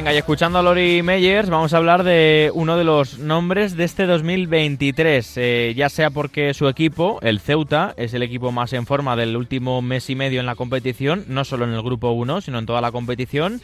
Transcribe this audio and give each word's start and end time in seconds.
Venga, 0.00 0.14
y 0.14 0.16
escuchando 0.16 0.58
a 0.58 0.62
Lori 0.62 1.02
Meyers, 1.02 1.50
vamos 1.50 1.74
a 1.74 1.76
hablar 1.76 2.04
de 2.04 2.50
uno 2.54 2.78
de 2.78 2.84
los 2.84 3.18
nombres 3.18 3.76
de 3.76 3.84
este 3.84 4.06
2023. 4.06 5.32
Eh, 5.36 5.74
ya 5.76 5.90
sea 5.90 6.08
porque 6.08 6.54
su 6.54 6.68
equipo, 6.68 7.18
el 7.20 7.38
Ceuta, 7.38 7.92
es 7.98 8.14
el 8.14 8.22
equipo 8.22 8.50
más 8.50 8.72
en 8.72 8.86
forma 8.86 9.14
del 9.14 9.36
último 9.36 9.82
mes 9.82 10.08
y 10.08 10.14
medio 10.14 10.40
en 10.40 10.46
la 10.46 10.54
competición, 10.54 11.26
no 11.28 11.44
solo 11.44 11.66
en 11.66 11.74
el 11.74 11.82
grupo 11.82 12.12
1, 12.12 12.40
sino 12.40 12.58
en 12.58 12.64
toda 12.64 12.80
la 12.80 12.92
competición. 12.92 13.60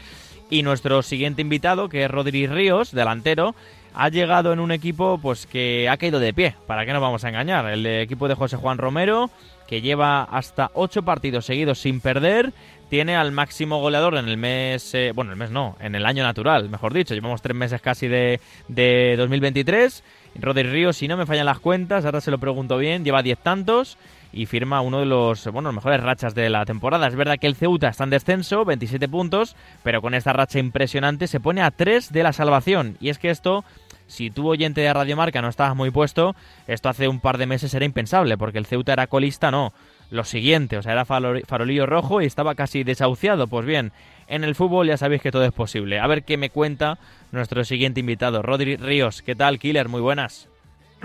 Y 0.50 0.62
nuestro 0.62 1.00
siguiente 1.00 1.40
invitado, 1.40 1.88
que 1.88 2.04
es 2.04 2.10
Rodri 2.10 2.46
Ríos, 2.46 2.92
delantero, 2.92 3.54
ha 3.96 4.10
llegado 4.10 4.52
en 4.52 4.60
un 4.60 4.70
equipo 4.70 5.18
pues 5.18 5.46
que 5.46 5.88
ha 5.88 5.96
caído 5.96 6.20
de 6.20 6.34
pie, 6.34 6.54
para 6.66 6.84
qué 6.84 6.92
nos 6.92 7.00
vamos 7.00 7.24
a 7.24 7.30
engañar. 7.30 7.66
El 7.66 7.86
equipo 7.86 8.28
de 8.28 8.34
José 8.34 8.56
Juan 8.56 8.76
Romero, 8.76 9.30
que 9.66 9.80
lleva 9.80 10.22
hasta 10.22 10.70
ocho 10.74 11.02
partidos 11.02 11.46
seguidos 11.46 11.78
sin 11.78 12.00
perder, 12.00 12.52
tiene 12.90 13.16
al 13.16 13.32
máximo 13.32 13.80
goleador 13.80 14.16
en 14.16 14.28
el 14.28 14.36
mes, 14.36 14.94
eh, 14.94 15.12
bueno, 15.14 15.32
el 15.32 15.38
mes 15.38 15.50
no, 15.50 15.76
en 15.80 15.94
el 15.94 16.04
año 16.04 16.22
natural, 16.22 16.68
mejor 16.68 16.92
dicho, 16.92 17.14
llevamos 17.14 17.40
tres 17.40 17.56
meses 17.56 17.80
casi 17.80 18.06
de, 18.06 18.38
de 18.68 19.14
2023. 19.16 20.04
Rodri 20.38 20.64
Ríos, 20.64 20.98
si 20.98 21.08
no 21.08 21.16
me 21.16 21.24
fallan 21.24 21.46
las 21.46 21.58
cuentas, 21.58 22.04
ahora 22.04 22.20
se 22.20 22.30
lo 22.30 22.38
pregunto 22.38 22.76
bien, 22.76 23.02
lleva 23.02 23.22
diez 23.22 23.38
tantos 23.38 23.96
y 24.36 24.44
firma 24.46 24.82
uno 24.82 25.00
de 25.00 25.06
los, 25.06 25.46
bueno, 25.46 25.72
mejores 25.72 26.02
rachas 26.02 26.34
de 26.34 26.50
la 26.50 26.66
temporada. 26.66 27.06
Es 27.06 27.16
verdad 27.16 27.38
que 27.38 27.46
el 27.46 27.56
Ceuta 27.56 27.88
está 27.88 28.04
en 28.04 28.10
descenso, 28.10 28.64
27 28.64 29.08
puntos, 29.08 29.56
pero 29.82 30.02
con 30.02 30.12
esta 30.14 30.34
racha 30.34 30.58
impresionante 30.58 31.26
se 31.26 31.40
pone 31.40 31.62
a 31.62 31.70
3 31.70 32.12
de 32.12 32.22
la 32.22 32.34
salvación. 32.34 32.98
Y 33.00 33.08
es 33.08 33.18
que 33.18 33.30
esto, 33.30 33.64
si 34.06 34.30
tú 34.30 34.48
oyente 34.48 34.80
de 34.80 34.92
Radio 34.92 35.16
Marca 35.16 35.42
no 35.42 35.48
estabas 35.48 35.76
muy 35.76 35.90
puesto, 35.90 36.34
esto 36.66 36.88
hace 36.88 37.08
un 37.08 37.20
par 37.20 37.38
de 37.38 37.46
meses 37.46 37.74
era 37.74 37.84
impensable, 37.84 38.38
porque 38.38 38.58
el 38.58 38.66
Ceuta 38.66 38.92
era 38.92 39.06
colista, 39.06 39.50
no 39.50 39.72
lo 40.10 40.24
siguiente, 40.24 40.76
o 40.76 40.82
sea, 40.82 40.92
era 40.92 41.04
farolillo 41.04 41.86
rojo 41.86 42.20
y 42.22 42.26
estaba 42.26 42.54
casi 42.54 42.84
desahuciado. 42.84 43.48
Pues 43.48 43.66
bien, 43.66 43.92
en 44.28 44.44
el 44.44 44.54
fútbol 44.54 44.86
ya 44.86 44.96
sabéis 44.96 45.22
que 45.22 45.32
todo 45.32 45.44
es 45.44 45.52
posible. 45.52 45.98
A 45.98 46.06
ver 46.06 46.22
qué 46.22 46.36
me 46.36 46.50
cuenta 46.50 46.98
nuestro 47.32 47.64
siguiente 47.64 48.00
invitado, 48.00 48.42
Rodri 48.42 48.76
Ríos. 48.76 49.22
¿Qué 49.22 49.34
tal, 49.34 49.58
Killer? 49.58 49.88
Muy 49.88 50.00
buenas. 50.00 50.48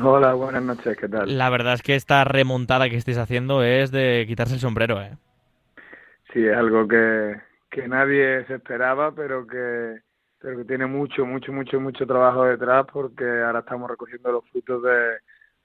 Hola, 0.01 0.33
buenas 0.33 0.63
noches, 0.63 0.97
¿qué 0.97 1.07
tal? 1.07 1.37
La 1.37 1.49
verdad 1.49 1.73
es 1.73 1.81
que 1.81 1.95
esta 1.95 2.23
remontada 2.23 2.89
que 2.89 2.95
estáis 2.95 3.17
haciendo 3.17 3.63
es 3.63 3.91
de 3.91 4.25
quitarse 4.27 4.53
el 4.53 4.59
sombrero, 4.59 5.01
¿eh? 5.01 5.11
Sí, 6.31 6.45
es 6.45 6.55
algo 6.55 6.87
que, 6.87 7.35
que 7.69 7.87
nadie 7.87 8.45
se 8.45 8.55
esperaba, 8.55 9.11
pero 9.13 9.45
que, 9.45 9.99
pero 10.41 10.57
que 10.57 10.65
tiene 10.65 10.87
mucho, 10.87 11.25
mucho, 11.25 11.53
mucho, 11.53 11.79
mucho 11.79 12.05
trabajo 12.07 12.45
detrás 12.45 12.85
porque 12.91 13.25
ahora 13.25 13.59
estamos 13.59 13.89
recogiendo 13.89 14.31
los 14.31 14.49
frutos 14.49 14.83
de 14.83 15.17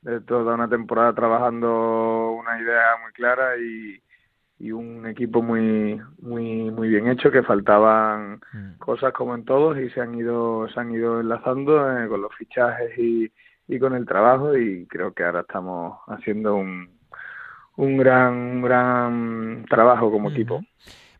de 0.06 0.20
toda 0.20 0.54
una 0.54 0.68
temporada 0.68 1.12
trabajando 1.12 2.30
una 2.32 2.60
idea 2.60 2.96
muy 3.02 3.12
clara 3.12 3.56
y, 3.56 4.00
y 4.58 4.70
un 4.70 5.04
equipo 5.06 5.42
muy 5.42 6.00
muy 6.20 6.70
muy 6.70 6.88
bien 6.88 7.08
hecho 7.08 7.32
que 7.32 7.42
faltaban 7.42 8.40
mm. 8.52 8.78
cosas 8.78 9.12
como 9.12 9.34
en 9.34 9.44
todos 9.44 9.76
y 9.78 9.90
se 9.90 10.00
han 10.00 10.14
ido 10.14 10.68
se 10.68 10.78
han 10.78 10.92
ido 10.92 11.20
enlazando 11.20 11.90
eh, 11.90 12.08
con 12.08 12.22
los 12.22 12.32
fichajes 12.36 12.96
y, 12.96 13.32
y 13.66 13.78
con 13.80 13.94
el 13.94 14.06
trabajo 14.06 14.56
y 14.56 14.86
creo 14.86 15.12
que 15.12 15.24
ahora 15.24 15.40
estamos 15.40 15.98
haciendo 16.06 16.54
un 16.54 16.88
un 17.76 17.96
gran 17.96 18.32
un 18.32 18.62
gran 18.62 19.66
trabajo 19.68 20.10
como 20.10 20.30
equipo 20.30 20.62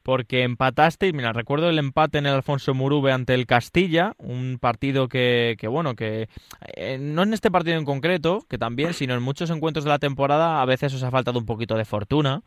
porque 0.06 0.44
empatasteis, 0.44 1.12
mira, 1.12 1.32
recuerdo 1.32 1.68
el 1.68 1.80
empate 1.80 2.18
en 2.18 2.26
el 2.26 2.34
Alfonso 2.34 2.74
Murube 2.74 3.10
ante 3.10 3.34
el 3.34 3.44
Castilla, 3.44 4.14
un 4.18 4.58
partido 4.60 5.08
que, 5.08 5.56
que 5.58 5.66
bueno, 5.66 5.96
que 5.96 6.28
eh, 6.76 6.96
no 7.00 7.24
en 7.24 7.34
este 7.34 7.50
partido 7.50 7.76
en 7.76 7.84
concreto, 7.84 8.46
que 8.48 8.56
también, 8.56 8.94
sino 8.94 9.14
en 9.14 9.22
muchos 9.24 9.50
encuentros 9.50 9.84
de 9.84 9.90
la 9.90 9.98
temporada 9.98 10.62
a 10.62 10.64
veces 10.64 10.94
os 10.94 11.02
ha 11.02 11.10
faltado 11.10 11.40
un 11.40 11.44
poquito 11.44 11.74
de 11.74 11.84
fortuna. 11.84 12.44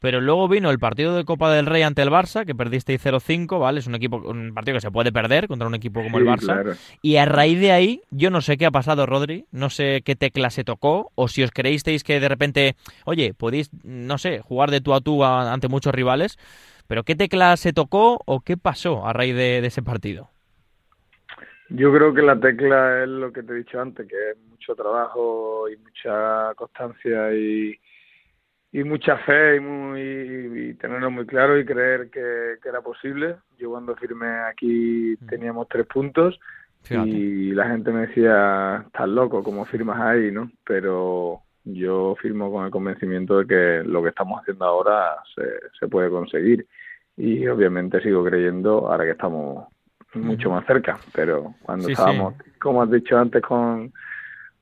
Pero 0.00 0.20
luego 0.20 0.48
vino 0.48 0.70
el 0.70 0.78
partido 0.78 1.16
de 1.16 1.24
Copa 1.24 1.50
del 1.50 1.66
Rey 1.66 1.82
ante 1.82 2.02
el 2.02 2.10
Barça, 2.10 2.44
que 2.44 2.54
perdisteis 2.54 3.04
0-5, 3.04 3.58
¿vale? 3.58 3.80
Es 3.80 3.86
un 3.86 3.96
equipo, 3.96 4.18
un 4.18 4.52
partido 4.54 4.76
que 4.76 4.80
se 4.80 4.90
puede 4.92 5.10
perder 5.10 5.48
contra 5.48 5.66
un 5.66 5.74
equipo 5.74 6.02
como 6.02 6.18
el 6.18 6.26
Barça. 6.26 6.76
Y 7.02 7.16
a 7.16 7.24
raíz 7.24 7.58
de 7.58 7.72
ahí, 7.72 8.02
yo 8.10 8.30
no 8.30 8.40
sé 8.40 8.58
qué 8.58 8.66
ha 8.66 8.70
pasado, 8.70 9.06
Rodri, 9.06 9.46
no 9.50 9.70
sé 9.70 10.02
qué 10.04 10.14
tecla 10.14 10.50
se 10.50 10.62
tocó, 10.62 11.10
o 11.16 11.26
si 11.26 11.42
os 11.42 11.50
creísteis 11.50 12.04
que 12.04 12.20
de 12.20 12.28
repente, 12.28 12.76
oye, 13.06 13.34
podéis, 13.34 13.70
no 13.82 14.18
sé, 14.18 14.40
jugar 14.40 14.70
de 14.70 14.82
tú 14.82 14.94
a 14.94 15.00
tú 15.00 15.24
ante 15.24 15.66
muchos 15.66 15.92
rivales, 15.92 16.38
pero 16.88 17.04
¿qué 17.04 17.14
tecla 17.14 17.56
se 17.56 17.72
tocó 17.72 18.20
o 18.24 18.40
qué 18.40 18.56
pasó 18.56 19.06
a 19.06 19.12
raíz 19.12 19.36
de, 19.36 19.58
ese 19.58 19.82
partido? 19.82 20.28
Yo 21.68 21.92
creo 21.92 22.14
que 22.14 22.22
la 22.22 22.40
tecla 22.40 23.02
es 23.02 23.08
lo 23.08 23.30
que 23.30 23.42
te 23.42 23.52
he 23.52 23.56
dicho 23.56 23.78
antes, 23.78 24.08
que 24.08 24.30
es 24.30 24.38
mucho 24.48 24.74
trabajo 24.74 25.68
y 25.68 25.76
mucha 25.76 26.54
constancia 26.54 27.34
y, 27.34 27.78
y 28.72 28.84
mucha 28.84 29.18
fe 29.18 29.56
y, 29.56 29.60
muy, 29.60 30.74
tenerlo 30.80 31.10
muy 31.10 31.26
claro 31.26 31.58
y 31.58 31.66
creer 31.66 32.08
que, 32.10 32.56
era 32.66 32.80
posible. 32.80 33.36
Yo 33.58 33.70
cuando 33.70 33.94
firmé 33.94 34.40
aquí 34.50 35.14
mm. 35.20 35.26
teníamos 35.26 35.68
tres 35.68 35.86
puntos 35.86 36.40
y 36.90 37.50
la 37.50 37.68
gente 37.68 37.90
me 37.90 38.06
decía, 38.06 38.84
estás 38.86 39.08
loco, 39.08 39.42
¿cómo 39.42 39.66
firmas 39.66 40.00
ahí? 40.00 40.32
no 40.32 40.50
Pero 40.64 41.42
yo 41.72 42.16
firmo 42.20 42.50
con 42.50 42.64
el 42.64 42.70
convencimiento 42.70 43.38
de 43.38 43.46
que 43.46 43.88
lo 43.88 44.02
que 44.02 44.08
estamos 44.10 44.40
haciendo 44.40 44.64
ahora 44.64 45.16
se, 45.34 45.42
se 45.78 45.88
puede 45.88 46.10
conseguir. 46.10 46.66
Y 47.16 47.46
obviamente 47.48 48.00
sigo 48.00 48.24
creyendo 48.24 48.90
ahora 48.90 49.04
que 49.04 49.10
estamos 49.10 49.66
mucho 50.14 50.50
más 50.50 50.64
cerca, 50.66 50.98
pero 51.12 51.54
cuando 51.62 51.88
estábamos, 51.88 52.34
como 52.60 52.82
has 52.82 52.90
dicho 52.90 53.18
antes, 53.18 53.42
con, 53.42 53.92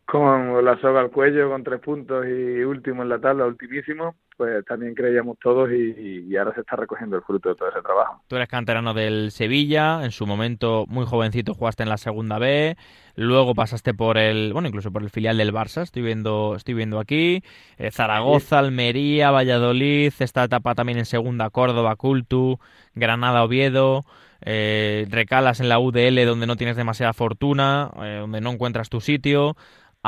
con 0.06 0.64
la 0.64 0.80
soga 0.80 1.00
al 1.00 1.10
cuello, 1.10 1.50
con 1.50 1.64
tres 1.64 1.80
puntos 1.80 2.24
y 2.26 2.62
último 2.62 3.02
en 3.02 3.08
la 3.08 3.18
tabla, 3.18 3.44
ultimísimo, 3.44 4.14
pues 4.36 4.64
también 4.64 4.94
creíamos 4.94 5.36
todos 5.42 5.68
y, 5.72 6.36
ahora 6.36 6.54
se 6.54 6.60
está 6.60 6.76
recogiendo 6.76 7.16
el 7.16 7.22
fruto 7.22 7.48
de 7.48 7.56
todo 7.56 7.68
ese 7.68 7.82
trabajo. 7.82 8.22
Tú 8.28 8.36
eres 8.36 8.48
canterano 8.48 8.94
del 8.94 9.32
Sevilla, 9.32 10.04
en 10.04 10.12
su 10.12 10.24
momento 10.24 10.84
muy 10.86 11.06
jovencito 11.06 11.54
jugaste 11.54 11.82
en 11.82 11.88
la 11.88 11.96
segunda 11.96 12.38
B, 12.38 12.76
luego 13.16 13.54
pasaste 13.54 13.94
por 13.94 14.16
el, 14.16 14.52
bueno, 14.52 14.68
incluso 14.68 14.92
por 14.92 15.02
el 15.02 15.10
filial 15.10 15.38
del 15.38 15.52
Barça, 15.52 15.82
estoy 15.82 16.02
viendo, 16.02 16.54
estoy 16.54 16.74
viendo 16.74 17.00
aquí, 17.00 17.42
eh, 17.76 17.90
Zaragoza, 17.90 18.60
Almería, 18.60 19.32
Valladolid, 19.32 20.12
esta 20.20 20.44
etapa 20.44 20.76
también 20.76 20.98
en 20.98 21.06
segunda, 21.06 21.50
Córdoba, 21.50 21.96
Cultu, 21.96 22.60
Granada, 22.94 23.42
Oviedo, 23.42 24.04
eh, 24.42 25.06
recalas 25.10 25.60
en 25.60 25.68
la 25.68 25.78
UDL 25.78 26.24
donde 26.26 26.46
no 26.46 26.56
tienes 26.56 26.76
demasiada 26.76 27.12
fortuna, 27.12 27.90
eh, 28.02 28.18
donde 28.20 28.40
no 28.40 28.50
encuentras 28.50 28.88
tu 28.88 29.00
sitio, 29.00 29.56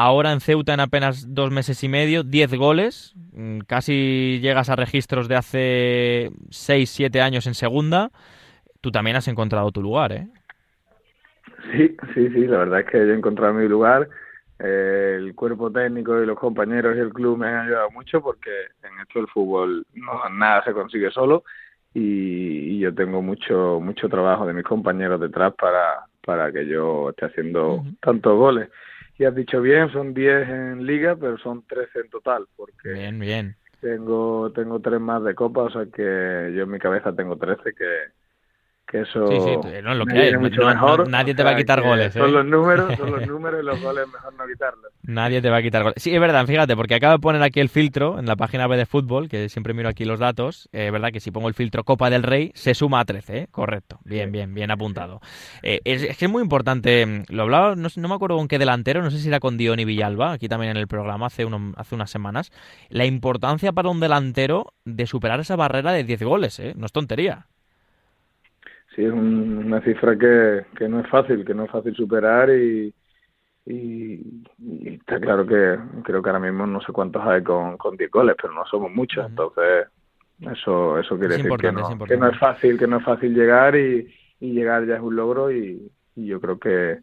Ahora 0.01 0.31
en 0.31 0.39
Ceuta 0.39 0.75
en 0.75 0.79
apenas 0.79 1.35
dos 1.35 1.51
meses 1.51 1.83
y 1.83 1.89
medio, 1.89 2.23
10 2.23 2.55
goles, 2.55 3.17
mm, 3.33 3.63
casi 3.67 4.39
llegas 4.41 4.71
a 4.71 4.77
registros 4.77 5.27
de 5.27 5.35
hace 5.35 6.31
6, 6.51 6.89
7 6.89 7.21
años 7.21 7.49
en 7.49 7.55
segunda. 7.55 8.13
Tú 8.81 8.93
también 8.93 9.17
has 9.17 9.27
encontrado 9.27 9.73
tu 9.73 9.83
lugar, 9.83 10.13
¿eh? 10.13 10.29
Sí, 11.73 11.97
sí, 12.15 12.29
sí, 12.29 12.47
la 12.47 12.59
verdad 12.59 12.79
es 12.79 12.87
que 12.87 12.99
yo 12.99 13.13
he 13.13 13.17
encontrado 13.17 13.55
mi 13.55 13.67
lugar. 13.67 14.09
Eh, 14.61 15.17
el 15.19 15.35
cuerpo 15.35 15.73
técnico 15.73 16.23
y 16.23 16.27
los 16.27 16.39
compañeros 16.39 16.97
y 16.97 17.01
el 17.01 17.13
club 17.13 17.37
me 17.37 17.49
han 17.49 17.67
ayudado 17.67 17.91
mucho 17.91 18.23
porque 18.23 18.51
en 18.85 19.01
esto 19.01 19.19
del 19.19 19.27
fútbol 19.27 19.85
no, 19.95 20.29
nada 20.31 20.63
se 20.63 20.75
consigue 20.75 21.11
solo 21.11 21.43
y, 21.93 22.79
yo 22.79 22.94
tengo 22.94 23.21
mucho 23.21 23.81
mucho 23.83 24.09
trabajo 24.09 24.47
de 24.47 24.53
mis 24.53 24.65
compañeros 24.65 25.21
detrás 25.21 25.55
para, 25.55 26.06
para 26.25 26.53
que 26.53 26.67
yo 26.69 27.11
esté 27.11 27.27
haciendo 27.27 27.83
tantos 28.01 28.39
goles 28.39 28.69
y 29.19 29.25
has 29.25 29.35
dicho 29.35 29.61
bien, 29.61 29.91
son 29.91 30.15
10 30.15 30.49
en 30.49 30.87
liga, 30.87 31.17
pero 31.17 31.37
son 31.38 31.67
13 31.67 32.00
en 32.00 32.11
total, 32.11 32.47
porque 32.56 32.91
bien, 32.91 33.19
bien. 33.19 33.56
tengo 33.81 34.53
tengo 34.53 34.81
tres 34.81 35.00
más 35.00 35.25
de 35.25 35.35
copa, 35.35 35.62
o 35.62 35.70
sea 35.70 35.87
que 35.87 36.53
yo 36.55 36.62
en 36.62 36.70
mi 36.70 36.79
cabeza 36.79 37.15
tengo 37.15 37.37
13 37.37 37.75
que 37.75 38.19
que 38.90 39.02
eso 39.02 39.29
sí, 39.29 39.37
sí, 39.38 39.69
no, 39.82 39.94
lo 39.94 40.06
que 40.06 40.19
hay. 40.19 40.37
mejor. 40.37 41.08
nadie 41.08 41.35
te 41.35 41.43
va 41.43 41.50
a 41.50 41.56
quitar 41.56 41.82
goles. 41.82 42.14
Son 42.14 42.31
¿eh? 42.31 42.32
los 42.32 42.46
números, 42.46 42.96
son 42.96 43.11
los 43.11 43.26
números 43.26 43.61
y 43.62 43.67
los 43.67 43.81
goles 43.82 44.06
mejor 44.11 44.32
no 44.35 44.46
quitarlos. 44.46 44.93
Nadie 45.02 45.43
te 45.43 45.50
va 45.50 45.58
a 45.58 45.62
quitar 45.62 45.82
goles. 45.82 46.02
Sí, 46.02 46.14
es 46.14 46.20
verdad, 46.20 46.46
fíjate, 46.46 46.75
porque 46.75 46.94
acabo 46.94 47.12
de 47.12 47.19
poner 47.19 47.43
aquí 47.43 47.61
el 47.61 47.69
filtro 47.69 48.19
en 48.19 48.25
la 48.25 48.37
página 48.37 48.67
B 48.67 48.79
de 48.79 48.87
fútbol, 48.87 49.29
que 49.29 49.50
siempre 49.50 49.75
miro 49.75 49.90
aquí 49.90 50.06
los 50.06 50.19
datos. 50.19 50.70
Es 50.73 50.90
verdad 50.90 51.11
que 51.12 51.20
si 51.20 51.31
pongo 51.31 51.49
el 51.49 51.55
filtro 51.55 51.85
Copa 51.85 52.08
del 52.08 52.23
Rey, 52.23 52.50
se 52.55 52.75
suma 52.75 53.00
a 53.00 53.05
13, 53.05 53.38
¿eh? 53.38 53.49
Correcto. 53.50 53.99
Bien, 54.05 54.32
bien, 54.32 54.55
bien 54.55 54.70
apuntado. 54.70 55.20
Eh, 55.62 55.81
es, 55.84 56.17
que 56.17 56.25
es 56.25 56.31
muy 56.31 56.43
importante, 56.43 57.05
mm, 57.05 57.25
lo 57.29 57.43
hablaba, 57.43 57.76
no, 57.76 57.88
no, 57.94 58.08
me 58.08 58.14
acuerdo 58.14 58.38
con 58.38 58.49
qué 58.49 58.58
delantero, 58.58 59.02
no 59.02 59.11
sé 59.11 59.19
si 59.19 59.29
era 59.29 59.38
con 59.38 59.58
Diony 59.58 59.84
Villalba, 59.84 60.32
aquí 60.32 60.49
también 60.49 60.70
en 60.70 60.79
el 60.79 60.88
programa 60.88 61.26
hace, 61.26 61.44
uno, 61.44 61.75
hace 61.76 61.94
unas 61.94 62.11
semanas, 62.11 62.50
la 62.88 63.05
importancia 63.05 63.73
para 63.73 63.91
un 63.91 64.00
delantero 64.00 64.73
de 64.87 65.06
superar 65.06 65.41
esa 65.41 65.56
barrera 65.56 65.93
de 65.93 66.05
10 66.05 66.23
goles, 66.23 66.58
¿eh? 66.58 66.73
No 66.75 66.87
es 66.87 66.93
tontería 66.93 67.46
sí 68.99 69.05
es 69.05 69.12
una 69.12 69.81
cifra 69.83 70.19
que, 70.19 70.65
que 70.77 70.89
no 70.89 70.99
es 70.99 71.09
fácil, 71.09 71.45
que 71.45 71.55
no 71.55 71.65
es 71.65 71.71
fácil 71.71 71.95
superar 71.95 72.50
y, 72.50 72.93
y, 73.65 74.21
está 74.83 75.21
claro 75.21 75.47
que 75.47 75.79
creo 76.03 76.21
que 76.21 76.29
ahora 76.29 76.41
mismo 76.41 76.67
no 76.67 76.81
sé 76.81 76.93
cuántos 76.93 77.25
hay 77.25 77.45
con, 77.45 77.77
con 77.77 77.97
10 77.97 78.11
goles, 78.11 78.35
pero 78.41 78.53
no 78.53 78.67
somos 78.67 78.91
muchos, 78.91 79.25
entonces 79.25 79.87
eso 80.41 80.99
eso 80.99 81.17
quiere 81.17 81.37
decir 81.37 81.53
que 81.56 81.71
no, 81.71 82.05
que 82.05 82.17
no 82.17 82.29
es 82.29 82.39
fácil, 82.39 82.77
que 82.77 82.89
no 82.89 82.97
es 82.97 83.05
fácil 83.05 83.35
llegar 83.35 83.77
y, 83.77 84.12
y 84.41 84.53
llegar 84.53 84.85
ya 84.85 84.97
es 84.97 85.01
un 85.01 85.15
logro 85.15 85.53
y, 85.53 85.93
y 86.17 86.27
yo 86.27 86.41
creo 86.41 86.59
que 86.59 86.99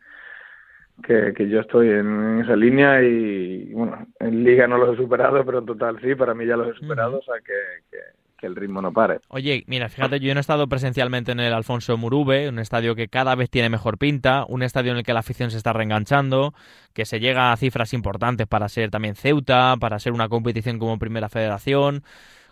que, 1.01 1.33
que 1.33 1.47
yo 1.47 1.61
estoy 1.61 1.91
en, 1.91 2.41
esa 2.41 2.57
línea 2.57 3.01
y 3.03 3.71
bueno, 3.73 4.05
en 4.19 4.43
liga 4.43 4.67
no 4.67 4.77
los 4.77 4.95
he 4.95 5.01
superado, 5.01 5.45
pero 5.45 5.59
en 5.59 5.65
total 5.65 5.97
sí, 6.01 6.13
para 6.15 6.33
mí 6.33 6.45
ya 6.45 6.57
los 6.57 6.75
he 6.75 6.79
superado, 6.79 7.19
o 7.19 7.23
sea 7.23 7.35
que, 7.39 7.53
que 7.89 7.97
el 8.41 8.55
ritmo 8.55 8.81
no 8.81 8.91
pare. 8.91 9.19
Oye, 9.29 9.63
mira, 9.67 9.89
fíjate, 9.89 10.19
yo 10.19 10.33
no 10.33 10.39
he 10.39 10.41
estado 10.41 10.67
presencialmente 10.67 11.31
en 11.31 11.39
el 11.39 11.53
Alfonso 11.53 11.97
Murube, 11.97 12.49
un 12.49 12.59
estadio 12.59 12.95
que 12.95 13.07
cada 13.07 13.35
vez 13.35 13.49
tiene 13.49 13.69
mejor 13.69 13.97
pinta, 13.97 14.45
un 14.47 14.63
estadio 14.63 14.91
en 14.91 14.97
el 14.97 15.03
que 15.03 15.13
la 15.13 15.19
afición 15.19 15.51
se 15.51 15.57
está 15.57 15.73
reenganchando, 15.73 16.53
que 16.93 17.05
se 17.05 17.19
llega 17.19 17.51
a 17.51 17.57
cifras 17.57 17.93
importantes 17.93 18.47
para 18.47 18.69
ser 18.69 18.89
también 18.89 19.15
Ceuta, 19.15 19.75
para 19.79 19.99
ser 19.99 20.13
una 20.13 20.29
competición 20.29 20.79
como 20.79 20.99
Primera 20.99 21.29
Federación. 21.29 22.03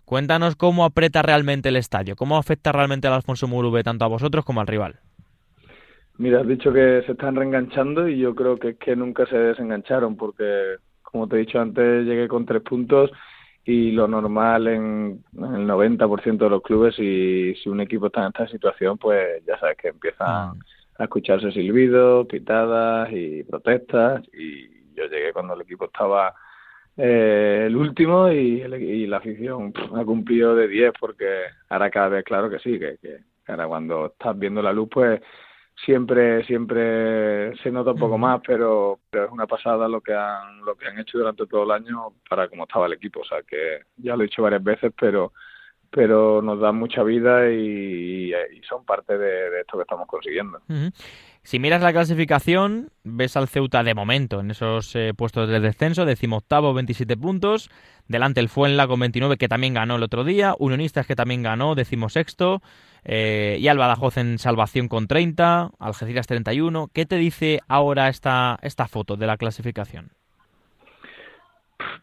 Cuéntanos 0.05 0.55
cómo 0.55 0.83
aprieta 0.83 1.21
realmente 1.21 1.69
el 1.69 1.77
estadio, 1.77 2.15
cómo 2.15 2.37
afecta 2.37 2.71
realmente 2.71 3.07
al 3.07 3.13
Alfonso 3.13 3.47
Murube 3.47 3.83
tanto 3.83 4.03
a 4.05 4.09
vosotros 4.09 4.43
como 4.43 4.61
al 4.61 4.67
rival. 4.67 4.99
Mira, 6.17 6.41
has 6.41 6.47
dicho 6.47 6.71
que 6.71 7.01
se 7.05 7.13
están 7.13 7.35
reenganchando 7.35 8.07
y 8.07 8.19
yo 8.19 8.35
creo 8.35 8.57
que 8.57 8.69
es 8.69 8.77
que 8.77 8.95
nunca 8.95 9.25
se 9.25 9.37
desengancharon 9.37 10.15
porque, 10.15 10.75
como 11.01 11.27
te 11.27 11.37
he 11.37 11.39
dicho 11.39 11.59
antes, 11.59 12.05
llegué 12.05 12.27
con 12.27 12.45
tres 12.45 12.61
puntos 12.61 13.11
y 13.65 13.91
lo 13.91 14.07
normal 14.07 14.67
en, 14.67 15.23
el 15.33 15.67
90% 15.67 16.37
de 16.37 16.49
los 16.49 16.61
clubes 16.61 16.99
y 16.99 17.55
si 17.55 17.69
un 17.69 17.79
equipo 17.79 18.07
está 18.07 18.21
en 18.21 18.27
esta 18.27 18.47
situación 18.47 18.97
pues 18.97 19.43
ya 19.45 19.57
sabes 19.59 19.77
que 19.77 19.89
empiezan 19.89 20.27
ah. 20.27 20.53
a 20.97 21.03
escucharse 21.03 21.51
silbidos, 21.51 22.27
pitadas 22.27 23.09
y 23.11 23.43
protestas 23.43 24.23
y 24.33 24.67
yo 24.93 25.05
llegué 25.05 25.31
cuando 25.31 25.53
el 25.53 25.61
equipo 25.61 25.85
estaba 25.85 26.33
eh, 26.97 27.63
el 27.67 27.75
último 27.75 28.29
y, 28.29 28.67
la 29.07 29.17
afición 29.17 29.73
ha 29.95 30.03
cumplido 30.03 30.55
de 30.55 30.67
10 30.67 30.93
porque 30.99 31.43
ahora 31.69 31.89
cada 31.89 32.09
vez 32.09 32.23
claro 32.25 32.49
que 32.49 32.59
sí, 32.59 32.77
que, 32.77 32.97
que 33.01 33.19
ahora 33.47 33.67
cuando 33.67 34.07
estás 34.07 34.37
viendo 34.37 34.61
la 34.61 34.73
luz 34.73 34.89
pues 34.91 35.21
siempre 35.85 36.43
siempre 36.45 37.55
se 37.57 37.71
nota 37.71 37.91
un 37.91 37.99
poco 37.99 38.17
más 38.17 38.41
pero, 38.45 38.99
pero 39.09 39.25
es 39.25 39.31
una 39.31 39.47
pasada 39.47 39.87
lo 39.87 40.01
que 40.01 40.13
han 40.13 40.63
lo 40.65 40.75
que 40.75 40.87
han 40.87 40.99
hecho 40.99 41.17
durante 41.17 41.47
todo 41.47 41.63
el 41.63 41.71
año 41.71 42.13
para 42.29 42.47
cómo 42.47 42.63
estaba 42.63 42.85
el 42.85 42.93
equipo 42.93 43.21
o 43.21 43.25
sea 43.25 43.41
que 43.41 43.81
ya 43.97 44.15
lo 44.15 44.23
he 44.23 44.27
dicho 44.27 44.43
varias 44.43 44.63
veces 44.63 44.93
pero 44.97 45.33
pero 45.93 46.41
nos 46.41 46.59
dan 46.59 46.75
mucha 46.75 47.03
vida 47.03 47.51
y, 47.51 48.31
son 48.67 48.83
parte 48.83 49.17
de, 49.17 49.61
esto 49.61 49.77
que 49.77 49.83
estamos 49.83 50.07
consiguiendo. 50.07 50.59
Si 51.43 51.59
miras 51.59 51.83
la 51.83 51.91
clasificación, 51.91 52.89
ves 53.03 53.37
al 53.37 53.47
Ceuta 53.47 53.83
de 53.83 53.93
momento 53.93 54.39
en 54.39 54.49
esos 54.49 54.95
eh, 54.95 55.13
puestos 55.15 55.49
de 55.49 55.59
descenso, 55.59 56.05
decimoctavo, 56.05 56.73
27 56.73 57.15
puntos. 57.17 57.69
Delante 58.07 58.39
el 58.39 58.49
Fuenla 58.49 58.87
con 58.87 59.01
29, 59.01 59.37
que 59.37 59.47
también 59.47 59.73
ganó 59.73 59.97
el 59.97 60.03
otro 60.03 60.23
día. 60.23 60.55
Unionistas, 60.57 61.05
que 61.05 61.15
también 61.15 61.43
ganó, 61.43 61.75
decimosexto. 61.75 62.61
Eh, 63.05 63.57
y 63.59 63.67
al 63.67 63.77
Badajoz 63.77 64.17
en 64.17 64.37
salvación 64.37 64.87
con 64.87 65.07
30. 65.07 65.71
Algeciras 65.79 66.27
31. 66.27 66.89
¿Qué 66.93 67.05
te 67.05 67.17
dice 67.17 67.59
ahora 67.67 68.09
esta, 68.09 68.57
esta 68.61 68.87
foto 68.87 69.15
de 69.15 69.27
la 69.27 69.37
clasificación? 69.37 70.09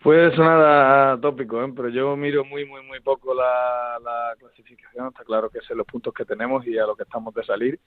Puede 0.03 0.35
sonar 0.35 1.21
tópico, 1.21 1.63
¿eh? 1.63 1.73
pero 1.75 1.89
yo 1.89 2.17
miro 2.17 2.45
muy, 2.45 2.65
muy, 2.65 2.83
muy 2.83 3.01
poco 3.01 3.35
la, 3.35 3.99
la 4.03 4.35
clasificación. 4.39 5.09
Está 5.09 5.25
claro 5.25 5.51
que 5.51 5.61
sé 5.61 5.75
los 5.75 5.87
puntos 5.87 6.13
que 6.15 6.25
tenemos 6.25 6.67
y 6.67 6.79
a 6.79 6.87
lo 6.87 6.97
que 6.97 7.03
estamos 7.03 7.35
de 7.35 7.45
salir 7.45 7.81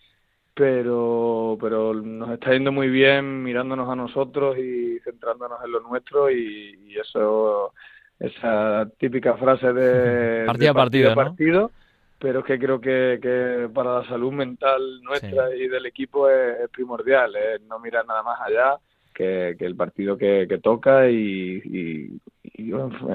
pero 0.53 1.57
pero 1.59 1.93
nos 1.93 2.29
está 2.31 2.51
yendo 2.51 2.71
muy 2.71 2.89
bien 2.89 3.43
mirándonos 3.43 3.89
a 3.89 3.95
nosotros 3.95 4.57
y 4.57 4.99
centrándonos 5.03 5.63
en 5.63 5.71
lo 5.71 5.79
nuestro 5.81 6.29
y, 6.29 6.79
eso 6.99 7.73
esa 8.19 8.87
típica 8.99 9.35
frase 9.35 9.73
de 9.73 10.45
partido 10.45 10.71
a 10.71 10.73
partido, 10.75 11.15
partido, 11.15 11.71
pero 12.19 12.39
es 12.39 12.45
que 12.45 12.59
creo 12.59 12.79
que, 12.79 13.19
que 13.21 13.69
para 13.73 13.99
la 13.99 14.07
salud 14.07 14.31
mental 14.31 15.01
nuestra 15.01 15.53
y 15.55 15.67
del 15.67 15.85
equipo 15.85 16.29
es, 16.29 16.69
primordial, 16.69 17.33
no 17.67 17.79
mirar 17.79 18.05
nada 18.05 18.23
más 18.23 18.39
allá 18.41 18.77
que, 19.13 19.55
el 19.59 19.75
partido 19.75 20.17
que, 20.17 20.59
toca 20.61 21.09
y, 21.09 22.19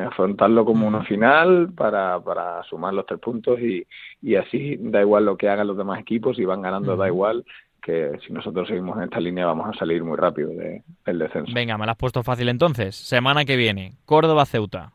afrontarlo 0.06 0.64
como 0.64 0.86
una 0.86 1.04
final 1.04 1.72
para, 1.74 2.20
para 2.20 2.62
sumar 2.64 2.94
los 2.94 3.06
tres 3.06 3.20
puntos 3.20 3.58
y, 3.60 3.86
y 4.22 4.36
así 4.36 4.76
da 4.78 5.00
igual 5.00 5.24
lo 5.24 5.36
que 5.36 5.48
hagan 5.48 5.66
los 5.66 5.76
demás 5.76 6.00
equipos 6.00 6.38
y 6.38 6.44
van 6.44 6.62
ganando, 6.62 6.96
da 6.96 7.08
igual 7.08 7.44
que 7.82 8.18
si 8.26 8.32
nosotros 8.32 8.68
seguimos 8.68 8.96
en 8.96 9.04
esta 9.04 9.20
línea 9.20 9.46
vamos 9.46 9.68
a 9.68 9.78
salir 9.78 10.02
muy 10.02 10.16
rápido 10.16 10.50
del 10.50 11.18
descenso. 11.18 11.52
Venga, 11.54 11.78
me 11.78 11.86
lo 11.86 11.92
has 11.92 11.96
puesto 11.96 12.22
fácil 12.22 12.48
entonces. 12.48 12.96
Semana 12.96 13.44
que 13.44 13.56
viene, 13.56 13.94
Córdoba-Ceuta. 14.04 14.92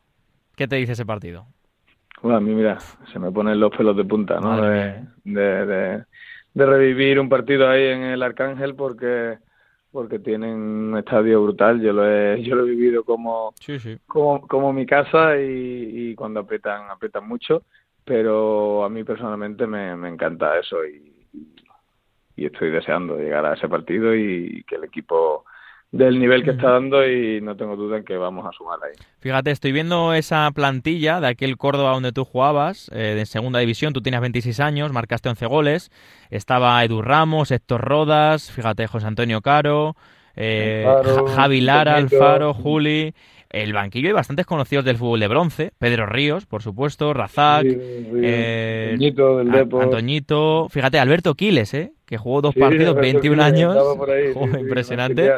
¿Qué 0.54 0.68
te 0.68 0.76
dice 0.76 0.92
ese 0.92 1.06
partido? 1.06 1.46
Bueno, 2.22 2.38
a 2.38 2.40
mí, 2.40 2.54
mira, 2.54 2.78
se 3.12 3.18
me 3.18 3.30
ponen 3.30 3.60
los 3.60 3.70
pelos 3.76 3.96
de 3.96 4.04
punta, 4.04 4.40
¿no? 4.40 4.62
De, 4.62 5.04
de, 5.24 6.04
de, 6.54 6.66
revivir 6.66 7.20
un 7.20 7.28
partido 7.28 7.68
ahí 7.68 7.86
en 7.86 8.02
el 8.02 8.22
Arcángel 8.22 8.74
porque 8.74 9.38
porque 9.94 10.18
tienen 10.18 10.56
un 10.56 10.98
estadio 10.98 11.40
brutal. 11.40 11.80
Yo 11.80 11.92
lo 11.92 12.04
he, 12.04 12.42
yo 12.42 12.56
lo 12.56 12.66
he 12.66 12.70
vivido 12.70 13.04
como, 13.04 13.54
como, 14.08 14.44
como 14.48 14.72
mi 14.72 14.86
casa 14.86 15.40
y, 15.40 16.16
cuando 16.16 16.40
aprietan, 16.40 16.90
aprietan 16.90 17.28
mucho. 17.28 17.62
Pero 18.04 18.84
a 18.84 18.88
mí 18.88 19.04
personalmente 19.04 19.68
me, 19.68 19.94
me 19.96 20.08
encanta 20.08 20.58
eso 20.58 20.84
y, 20.84 21.28
y, 22.34 22.44
estoy 22.44 22.72
deseando 22.72 23.16
llegar 23.16 23.46
a 23.46 23.54
ese 23.54 23.68
partido 23.68 24.14
y 24.16 24.64
que 24.66 24.74
el 24.74 24.84
equipo 24.84 25.44
del 25.94 26.18
nivel 26.18 26.42
que 26.42 26.50
está 26.50 26.70
dando 26.70 27.08
y 27.08 27.40
no 27.40 27.56
tengo 27.56 27.76
duda 27.76 27.98
en 27.98 28.04
que 28.04 28.16
vamos 28.16 28.44
a 28.44 28.50
sumar 28.50 28.80
ahí. 28.82 28.92
Fíjate, 29.20 29.52
estoy 29.52 29.70
viendo 29.70 30.12
esa 30.12 30.50
plantilla 30.52 31.20
de 31.20 31.28
aquel 31.28 31.56
Córdoba 31.56 31.92
donde 31.92 32.10
tú 32.10 32.24
jugabas, 32.24 32.90
eh, 32.92 33.14
de 33.14 33.24
segunda 33.26 33.60
división, 33.60 33.92
tú 33.92 34.02
tienes 34.02 34.20
26 34.20 34.58
años, 34.58 34.92
marcaste 34.92 35.28
11 35.28 35.46
goles, 35.46 35.92
estaba 36.30 36.82
Edu 36.84 37.00
Ramos, 37.00 37.52
Héctor 37.52 37.82
Rodas, 37.82 38.50
fíjate, 38.50 38.88
José 38.88 39.06
Antonio 39.06 39.40
Caro, 39.40 39.94
eh, 40.34 40.84
Javi 41.36 41.60
Lara, 41.60 41.96
Alfaro, 41.96 42.54
Juli... 42.54 43.14
El 43.50 43.72
banquillo 43.72 44.08
hay 44.08 44.14
bastantes 44.14 44.46
conocidos 44.46 44.84
del 44.84 44.96
fútbol 44.96 45.20
de 45.20 45.28
bronce. 45.28 45.72
Pedro 45.78 46.06
Ríos, 46.06 46.44
por 46.44 46.60
supuesto, 46.60 47.14
Razak, 47.14 47.64
eh, 47.64 48.98
Antoñito, 49.80 50.68
fíjate, 50.70 50.98
Alberto 50.98 51.36
Quiles, 51.36 51.72
¿eh? 51.72 51.92
que 52.04 52.18
jugó 52.18 52.42
dos 52.42 52.54
partidos, 52.56 52.96
21 52.96 53.40
años, 53.40 53.76
impresionante. 54.60 55.34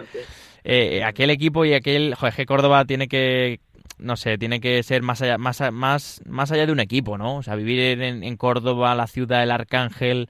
Eh, 0.68 1.04
aquel 1.04 1.30
equipo 1.30 1.64
y 1.64 1.74
aquel, 1.74 2.16
joder, 2.16 2.34
que 2.34 2.44
Córdoba 2.44 2.84
tiene 2.84 3.06
que, 3.06 3.60
no 4.00 4.16
sé, 4.16 4.36
tiene 4.36 4.60
que 4.60 4.82
ser 4.82 5.00
más 5.00 5.22
allá, 5.22 5.38
más, 5.38 5.62
más, 5.72 6.20
más 6.26 6.50
allá 6.50 6.66
de 6.66 6.72
un 6.72 6.80
equipo, 6.80 7.16
¿no? 7.16 7.36
O 7.36 7.42
sea, 7.44 7.54
vivir 7.54 8.02
en, 8.02 8.36
Córdoba, 8.36 8.96
la 8.96 9.06
ciudad 9.06 9.38
del 9.38 9.52
Arcángel, 9.52 10.28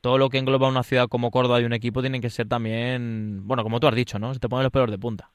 todo 0.00 0.16
lo 0.16 0.30
que 0.30 0.38
engloba 0.38 0.70
una 0.70 0.84
ciudad 0.84 1.08
como 1.08 1.30
Córdoba 1.30 1.60
y 1.60 1.66
un 1.66 1.74
equipo 1.74 2.00
tiene 2.00 2.22
que 2.22 2.30
ser 2.30 2.48
también, 2.48 3.46
bueno, 3.46 3.62
como 3.62 3.78
tú 3.78 3.86
has 3.86 3.94
dicho, 3.94 4.18
¿no? 4.18 4.32
Se 4.32 4.40
te 4.40 4.48
ponen 4.48 4.62
los 4.62 4.72
pelos 4.72 4.90
de 4.90 4.98
punta. 4.98 5.28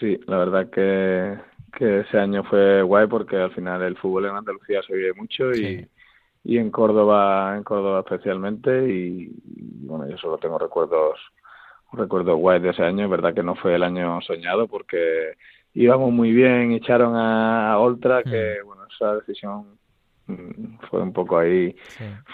Sí, 0.00 0.18
la 0.26 0.38
verdad 0.38 0.70
que, 0.70 1.36
que 1.76 2.00
ese 2.00 2.18
año 2.18 2.44
fue 2.44 2.80
guay 2.80 3.06
porque 3.06 3.36
al 3.36 3.52
final 3.52 3.82
el 3.82 3.98
fútbol 3.98 4.24
en 4.24 4.36
Andalucía 4.36 4.80
se 4.86 4.94
vive 4.94 5.12
mucho 5.12 5.52
y, 5.52 5.86
y 6.42 6.56
en 6.56 6.70
Córdoba, 6.70 7.54
en 7.54 7.64
Córdoba 7.64 8.00
especialmente 8.00 8.90
y, 8.90 9.30
bueno, 9.84 10.08
yo 10.08 10.16
solo 10.16 10.38
tengo 10.38 10.58
recuerdos 10.58 11.18
recuerdo 11.92 12.36
guay 12.36 12.60
de 12.60 12.70
ese 12.70 12.82
año, 12.82 13.04
es 13.04 13.10
verdad 13.10 13.34
que 13.34 13.42
no 13.42 13.54
fue 13.54 13.74
el 13.74 13.82
año 13.82 14.20
soñado 14.22 14.66
porque 14.66 15.34
íbamos 15.74 16.12
muy 16.12 16.32
bien, 16.32 16.72
echaron 16.72 17.14
a, 17.16 17.78
Oltra, 17.78 18.22
que 18.22 18.58
mm. 18.62 18.66
bueno, 18.66 18.82
esa 18.94 19.16
decisión 19.16 19.78
mm, 20.26 20.78
fue 20.90 21.02
un 21.02 21.12
poco 21.12 21.38
ahí, 21.38 21.74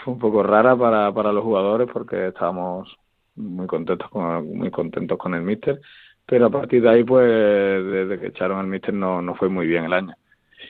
fue 0.03 0.13
un 0.13 0.19
poco 0.19 0.43
rara 0.43 0.75
para, 0.75 1.11
para 1.13 1.31
los 1.31 1.43
jugadores 1.43 1.89
porque 1.91 2.27
estábamos 2.27 2.95
muy 3.35 3.67
contentos 3.67 4.09
con 4.09 4.57
muy 4.57 4.71
contentos 4.71 5.17
con 5.17 5.33
el 5.33 5.41
míster, 5.41 5.79
pero 6.25 6.47
a 6.47 6.49
partir 6.49 6.81
de 6.81 6.89
ahí 6.89 7.03
pues 7.03 7.25
desde 7.27 8.19
que 8.19 8.27
echaron 8.27 8.59
al 8.59 8.67
míster 8.67 8.93
no, 8.93 9.21
no 9.21 9.35
fue 9.35 9.49
muy 9.49 9.67
bien 9.67 9.85
el 9.85 9.93
año 9.93 10.15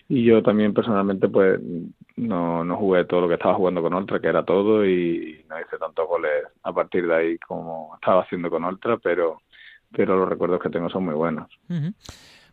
y 0.07 0.23
yo 0.23 0.41
también 0.43 0.73
personalmente 0.73 1.29
pues 1.29 1.59
no, 2.19 2.63
no 2.63 2.75
jugué 2.77 3.05
todo 3.05 3.21
lo 3.21 3.27
que 3.27 3.35
estaba 3.35 3.55
jugando 3.55 3.81
con 3.81 3.93
Ultra, 3.93 4.19
que 4.19 4.27
era 4.27 4.43
todo, 4.43 4.85
y 4.85 5.45
no 5.49 5.59
hice 5.59 5.77
tantos 5.77 6.07
goles 6.07 6.43
a 6.63 6.73
partir 6.73 7.07
de 7.07 7.15
ahí 7.15 7.37
como 7.39 7.95
estaba 7.95 8.23
haciendo 8.23 8.49
con 8.49 8.63
Ultra, 8.63 8.97
pero, 8.97 9.41
pero 9.91 10.17
los 10.17 10.29
recuerdos 10.29 10.61
que 10.61 10.69
tengo 10.69 10.89
son 10.89 11.05
muy 11.05 11.15
buenos. 11.15 11.49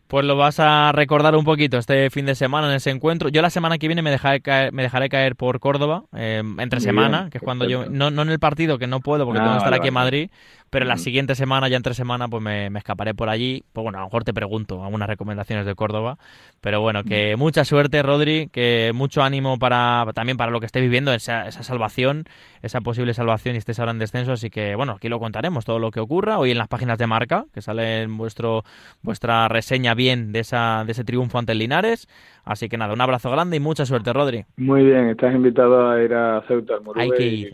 Pues 0.07 0.25
lo 0.25 0.37
vas 0.37 0.59
a 0.59 0.91
recordar 0.93 1.35
un 1.35 1.43
poquito 1.43 1.77
este 1.77 2.09
fin 2.09 2.25
de 2.25 2.35
semana 2.35 2.69
en 2.69 2.75
ese 2.75 2.91
encuentro. 2.91 3.27
Yo 3.27 3.41
la 3.41 3.49
semana 3.49 3.77
que 3.77 3.87
viene 3.87 4.01
me 4.01 4.09
dejaré 4.09 4.39
caer, 4.39 4.71
me 4.71 4.83
dejaré 4.83 5.09
caer 5.09 5.35
por 5.35 5.59
Córdoba, 5.59 6.03
eh, 6.15 6.41
entre 6.59 6.79
semana, 6.79 7.29
que 7.29 7.39
es 7.39 7.43
cuando 7.43 7.67
yo... 7.67 7.89
No, 7.89 8.09
no 8.09 8.21
en 8.21 8.29
el 8.29 8.39
partido, 8.39 8.77
que 8.77 8.87
no 8.87 9.01
puedo 9.01 9.25
porque 9.25 9.39
tengo 9.39 9.51
que 9.51 9.55
ah, 9.55 9.65
estar 9.65 9.73
aquí 9.73 9.89
en 9.89 9.93
Madrid, 9.93 10.29
pero 10.69 10.85
la 10.85 10.97
siguiente 10.97 11.33
semana, 11.35 11.69
ya 11.69 11.77
entre 11.77 11.93
semana, 11.93 12.27
pues 12.27 12.43
me, 12.43 12.67
escaparé 12.67 13.13
por 13.13 13.29
allí. 13.29 13.63
Pues 13.71 13.83
bueno, 13.83 13.99
a 13.99 14.01
lo 14.01 14.07
mejor 14.07 14.25
te 14.25 14.33
pregunto 14.33 14.83
algunas 14.83 15.07
recomendaciones 15.07 15.65
de 15.65 15.75
Córdoba. 15.75 16.17
Pero 16.59 16.81
bueno, 16.81 17.03
que 17.03 17.35
mucha 17.37 17.63
suerte, 17.63 18.03
Rodri, 18.03 18.49
que 18.51 18.91
mucho 18.93 19.23
ánimo 19.23 19.59
para 19.59 20.05
también 20.13 20.35
para 20.35 20.51
lo 20.51 20.59
que 20.59 20.65
esté 20.65 20.81
viviendo, 20.81 21.13
esa, 21.13 21.47
esa 21.47 21.63
salvación, 21.63 22.25
esa 22.61 22.81
posible 22.81 23.13
salvación 23.13 23.55
y 23.55 23.59
estés 23.59 23.79
ahora 23.79 23.91
en 23.91 23.99
descenso. 23.99 24.33
Así 24.33 24.49
que 24.49 24.75
bueno, 24.75 24.93
aquí 24.93 25.07
lo 25.07 25.19
contaremos, 25.19 25.63
todo 25.63 25.79
lo 25.79 25.91
que 25.91 26.01
ocurra. 26.01 26.37
Hoy 26.37 26.51
en 26.51 26.57
las 26.57 26.67
páginas 26.67 26.97
de 26.97 27.07
marca, 27.07 27.45
que 27.53 27.61
sale 27.61 28.01
en 28.01 28.17
vuestro, 28.17 28.65
vuestra 29.01 29.47
reseña 29.47 29.93
bien 29.97 30.31
de, 30.31 30.39
esa, 30.39 30.83
de 30.85 30.93
ese 30.93 31.03
triunfo 31.03 31.37
ante 31.37 31.51
el 31.51 31.59
Linares. 31.59 32.07
Así 32.45 32.69
que 32.69 32.77
nada, 32.77 32.93
un 32.93 33.01
abrazo 33.01 33.29
grande 33.29 33.57
y 33.57 33.59
mucha 33.59 33.85
suerte, 33.85 34.13
Rodri. 34.13 34.45
Muy 34.55 34.85
bien, 34.85 35.09
estás 35.09 35.35
invitado 35.35 35.89
a 35.89 36.01
ir 36.01 36.13
a 36.13 36.41
Ceuta, 36.47 36.75
al 36.75 36.81
Murube, 36.81 37.05
y, 37.19 37.45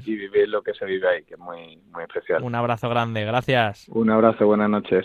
vivir, 0.00 0.48
lo 0.48 0.62
que 0.62 0.72
se 0.72 0.86
vive 0.86 1.06
ahí, 1.06 1.24
que 1.24 1.34
es 1.34 1.40
muy, 1.40 1.78
muy 1.92 2.04
especial. 2.04 2.42
Un 2.42 2.54
abrazo 2.54 2.88
grande, 2.88 3.26
gracias. 3.26 3.86
Un 3.90 4.08
abrazo, 4.08 4.46
buenas 4.46 4.70
noches. 4.70 5.04